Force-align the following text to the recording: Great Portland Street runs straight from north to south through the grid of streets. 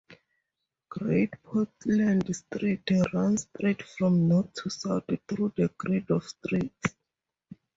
Great 0.89 1.35
Portland 1.43 2.33
Street 2.35 2.89
runs 3.13 3.43
straight 3.43 3.83
from 3.83 4.27
north 4.27 4.51
to 4.53 4.67
south 4.71 5.03
through 5.27 5.53
the 5.55 5.71
grid 5.77 6.09
of 6.09 6.23
streets. 6.23 6.95